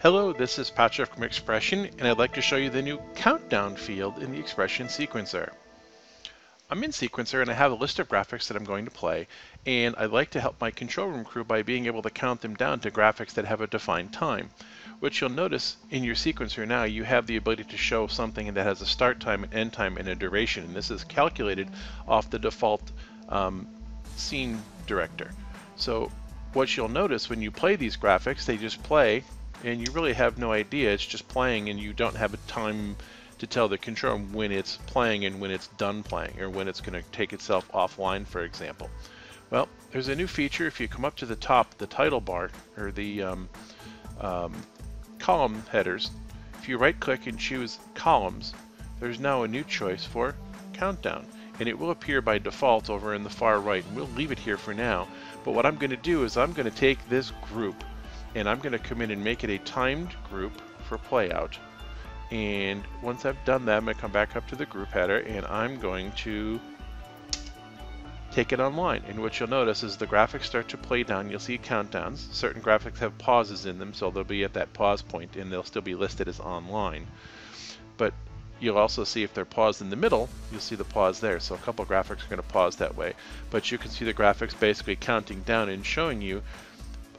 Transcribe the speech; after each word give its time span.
Hello, 0.00 0.32
this 0.32 0.60
is 0.60 0.70
Patrick 0.70 1.12
from 1.12 1.24
XPression, 1.24 1.90
and 1.98 2.06
I'd 2.06 2.18
like 2.18 2.34
to 2.34 2.40
show 2.40 2.54
you 2.54 2.70
the 2.70 2.80
new 2.80 3.02
countdown 3.16 3.74
field 3.74 4.20
in 4.20 4.30
the 4.30 4.40
XPression 4.40 4.86
sequencer. 4.86 5.50
I'm 6.70 6.84
in 6.84 6.92
Sequencer 6.92 7.42
and 7.42 7.50
I 7.50 7.54
have 7.54 7.72
a 7.72 7.74
list 7.74 7.98
of 7.98 8.08
graphics 8.08 8.46
that 8.46 8.56
I'm 8.56 8.62
going 8.62 8.84
to 8.84 8.92
play, 8.92 9.26
and 9.66 9.96
I'd 9.98 10.12
like 10.12 10.30
to 10.30 10.40
help 10.40 10.60
my 10.60 10.70
control 10.70 11.08
room 11.08 11.24
crew 11.24 11.42
by 11.42 11.62
being 11.62 11.86
able 11.86 12.02
to 12.02 12.10
count 12.10 12.42
them 12.42 12.54
down 12.54 12.78
to 12.80 12.92
graphics 12.92 13.34
that 13.34 13.46
have 13.46 13.60
a 13.60 13.66
defined 13.66 14.12
time. 14.12 14.50
which 15.00 15.20
you'll 15.20 15.30
notice 15.30 15.76
in 15.90 16.04
your 16.04 16.14
sequencer 16.14 16.64
now, 16.64 16.84
you 16.84 17.02
have 17.02 17.26
the 17.26 17.36
ability 17.36 17.64
to 17.64 17.76
show 17.76 18.06
something 18.06 18.54
that 18.54 18.64
has 18.64 18.80
a 18.80 18.86
start 18.86 19.18
time, 19.18 19.42
an 19.42 19.52
end 19.52 19.72
time, 19.72 19.96
and 19.96 20.06
a 20.06 20.14
duration, 20.14 20.62
and 20.62 20.76
this 20.76 20.92
is 20.92 21.02
calculated 21.02 21.68
off 22.06 22.30
the 22.30 22.38
default 22.38 22.92
um, 23.30 23.66
scene 24.14 24.62
director. 24.86 25.32
So 25.74 26.08
what 26.52 26.76
you'll 26.76 26.88
notice 26.88 27.28
when 27.28 27.42
you 27.42 27.50
play 27.50 27.74
these 27.74 27.96
graphics, 27.96 28.44
they 28.44 28.56
just 28.56 28.80
play 28.84 29.24
and 29.64 29.80
you 29.80 29.92
really 29.92 30.12
have 30.12 30.38
no 30.38 30.52
idea. 30.52 30.92
It's 30.92 31.04
just 31.04 31.28
playing, 31.28 31.68
and 31.68 31.78
you 31.78 31.92
don't 31.92 32.16
have 32.16 32.34
a 32.34 32.38
time 32.48 32.96
to 33.38 33.46
tell 33.46 33.68
the 33.68 33.78
control 33.78 34.18
when 34.18 34.50
it's 34.50 34.78
playing 34.86 35.24
and 35.24 35.40
when 35.40 35.50
it's 35.50 35.68
done 35.78 36.02
playing, 36.02 36.40
or 36.40 36.50
when 36.50 36.68
it's 36.68 36.80
going 36.80 37.00
to 37.00 37.08
take 37.10 37.32
itself 37.32 37.70
offline, 37.72 38.26
for 38.26 38.42
example. 38.42 38.90
Well, 39.50 39.68
there's 39.92 40.08
a 40.08 40.16
new 40.16 40.26
feature. 40.26 40.66
If 40.66 40.80
you 40.80 40.88
come 40.88 41.04
up 41.04 41.16
to 41.16 41.26
the 41.26 41.36
top, 41.36 41.76
the 41.78 41.86
title 41.86 42.20
bar, 42.20 42.50
or 42.76 42.90
the 42.90 43.22
um, 43.22 43.48
um, 44.20 44.52
column 45.18 45.62
headers, 45.70 46.10
if 46.58 46.68
you 46.68 46.76
right-click 46.76 47.26
and 47.26 47.38
choose 47.38 47.78
Columns, 47.94 48.52
there's 49.00 49.20
now 49.20 49.44
a 49.44 49.48
new 49.48 49.64
choice 49.64 50.04
for 50.04 50.34
Countdown. 50.72 51.24
And 51.60 51.68
it 51.68 51.78
will 51.78 51.90
appear 51.90 52.20
by 52.20 52.38
default 52.38 52.90
over 52.90 53.14
in 53.14 53.24
the 53.24 53.30
far 53.30 53.60
right, 53.60 53.84
and 53.84 53.96
we'll 53.96 54.06
leave 54.08 54.32
it 54.32 54.38
here 54.38 54.56
for 54.56 54.74
now. 54.74 55.08
But 55.44 55.52
what 55.52 55.66
I'm 55.66 55.76
going 55.76 55.90
to 55.90 55.96
do 55.96 56.24
is 56.24 56.36
I'm 56.36 56.52
going 56.52 56.70
to 56.70 56.76
take 56.76 57.08
this 57.08 57.32
group 57.52 57.82
and 58.38 58.48
I'm 58.48 58.58
going 58.58 58.72
to 58.72 58.78
come 58.78 59.02
in 59.02 59.10
and 59.10 59.22
make 59.22 59.42
it 59.42 59.50
a 59.50 59.58
timed 59.58 60.14
group 60.30 60.52
for 60.88 60.96
playout. 60.96 61.56
And 62.30 62.84
once 63.02 63.24
I've 63.24 63.42
done 63.44 63.64
that, 63.64 63.78
I'm 63.78 63.84
going 63.84 63.96
to 63.96 64.00
come 64.00 64.12
back 64.12 64.36
up 64.36 64.46
to 64.48 64.56
the 64.56 64.66
group 64.66 64.88
header 64.88 65.18
and 65.18 65.44
I'm 65.46 65.80
going 65.80 66.12
to 66.12 66.60
take 68.30 68.52
it 68.52 68.60
online. 68.60 69.02
And 69.08 69.20
what 69.20 69.40
you'll 69.40 69.48
notice 69.48 69.82
is 69.82 69.96
the 69.96 70.06
graphics 70.06 70.44
start 70.44 70.68
to 70.68 70.76
play 70.76 71.02
down. 71.02 71.30
You'll 71.30 71.40
see 71.40 71.58
countdowns. 71.58 72.32
Certain 72.32 72.62
graphics 72.62 72.98
have 72.98 73.18
pauses 73.18 73.66
in 73.66 73.78
them, 73.78 73.92
so 73.92 74.10
they'll 74.10 74.22
be 74.22 74.44
at 74.44 74.52
that 74.52 74.72
pause 74.72 75.02
point 75.02 75.34
and 75.36 75.50
they'll 75.50 75.64
still 75.64 75.82
be 75.82 75.96
listed 75.96 76.28
as 76.28 76.38
online. 76.38 77.06
But 77.96 78.14
you'll 78.60 78.78
also 78.78 79.02
see 79.02 79.24
if 79.24 79.34
they're 79.34 79.44
paused 79.44 79.80
in 79.80 79.90
the 79.90 79.96
middle, 79.96 80.28
you'll 80.52 80.60
see 80.60 80.76
the 80.76 80.84
pause 80.84 81.18
there. 81.18 81.40
So 81.40 81.56
a 81.56 81.58
couple 81.58 81.84
graphics 81.86 82.24
are 82.24 82.28
going 82.28 82.42
to 82.42 82.42
pause 82.42 82.76
that 82.76 82.96
way. 82.96 83.14
But 83.50 83.72
you 83.72 83.78
can 83.78 83.90
see 83.90 84.04
the 84.04 84.14
graphics 84.14 84.58
basically 84.58 84.96
counting 84.96 85.42
down 85.42 85.68
and 85.68 85.84
showing 85.84 86.22
you 86.22 86.42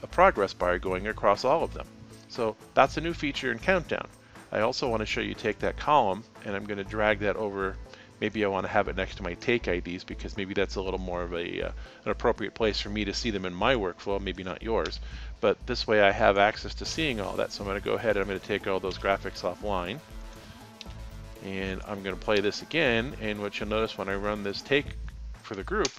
a 0.02 0.08
progress 0.08 0.54
bar 0.54 0.80
going 0.80 1.08
across 1.08 1.44
all 1.44 1.64
of 1.64 1.74
them. 1.74 1.88
So 2.30 2.56
that's 2.74 2.98
a 2.98 3.02
new 3.02 3.14
feature 3.14 3.52
in 3.52 3.60
Countdown. 3.60 4.08
I 4.52 4.62
also 4.62 4.88
want 4.90 5.02
to 5.02 5.06
show 5.06 5.22
you 5.22 5.34
take 5.34 5.60
that 5.60 5.78
column 5.78 6.24
and 6.46 6.56
I'm 6.56 6.66
going 6.66 6.78
to 6.78 6.84
drag 6.84 7.20
that 7.20 7.36
over. 7.36 7.76
Maybe 8.20 8.44
I 8.44 8.48
want 8.48 8.66
to 8.66 8.72
have 8.72 8.88
it 8.88 8.96
next 8.96 9.16
to 9.16 9.24
my 9.24 9.36
take 9.36 9.68
IDs 9.68 10.04
because 10.04 10.36
maybe 10.36 10.54
that's 10.54 10.76
a 10.76 10.82
little 10.82 11.00
more 11.00 11.22
of 11.22 11.34
a 11.34 11.68
uh, 11.68 11.72
an 12.04 12.12
appropriate 12.12 12.54
place 12.54 12.80
for 12.80 12.90
me 12.90 13.06
to 13.06 13.14
see 13.14 13.30
them 13.30 13.46
in 13.46 13.54
my 13.54 13.76
workflow, 13.76 14.20
maybe 14.20 14.44
not 14.44 14.62
yours. 14.62 15.00
But 15.40 15.66
this 15.68 15.88
way 15.88 16.02
I 16.02 16.12
have 16.12 16.38
access 16.38 16.74
to 16.76 16.86
seeing 16.86 17.22
all 17.22 17.34
that. 17.38 17.52
So 17.52 17.64
I'm 17.64 17.70
going 17.70 17.80
to 17.80 17.86
go 17.86 17.94
ahead 17.94 18.18
and 18.18 18.22
I'm 18.22 18.28
going 18.28 18.40
to 18.40 18.46
take 18.46 18.68
all 18.68 18.80
those 18.80 18.98
graphics 18.98 19.42
offline. 19.42 20.00
And 21.46 21.82
I'm 21.88 22.04
going 22.04 22.16
to 22.16 22.22
play 22.22 22.42
this 22.42 22.62
again. 22.62 23.16
And 23.22 23.42
what 23.42 23.60
you'll 23.60 23.70
notice 23.70 23.98
when 23.98 24.10
I 24.10 24.16
run 24.16 24.44
this 24.44 24.62
take 24.62 24.98
for 25.42 25.56
the 25.56 25.64
group, 25.64 25.92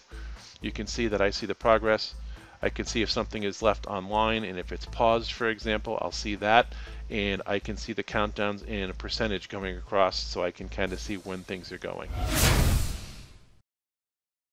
you 0.60 0.70
can 0.70 0.86
see 0.86 1.08
that 1.08 1.22
I 1.22 1.30
see 1.30 1.46
the 1.46 1.54
progress 1.54 2.14
I 2.62 2.68
can 2.68 2.84
see 2.84 3.02
if 3.02 3.10
something 3.10 3.42
is 3.42 3.62
left 3.62 3.86
online 3.86 4.44
and 4.44 4.58
if 4.58 4.72
it's 4.72 4.86
paused, 4.86 5.32
for 5.32 5.48
example, 5.48 5.98
I'll 6.00 6.12
see 6.12 6.34
that. 6.36 6.74
And 7.08 7.42
I 7.46 7.58
can 7.58 7.76
see 7.76 7.92
the 7.92 8.04
countdowns 8.04 8.62
and 8.68 8.90
a 8.90 8.94
percentage 8.94 9.48
coming 9.48 9.76
across 9.76 10.18
so 10.18 10.44
I 10.44 10.50
can 10.50 10.68
kind 10.68 10.92
of 10.92 11.00
see 11.00 11.16
when 11.16 11.42
things 11.42 11.72
are 11.72 11.78
going. 11.78 12.10